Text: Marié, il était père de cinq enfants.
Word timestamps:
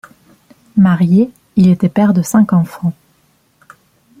Marié, 0.77 1.29
il 1.55 1.67
était 1.69 1.87
père 1.87 2.11
de 2.15 2.23
cinq 2.23 2.53
enfants. 2.53 2.91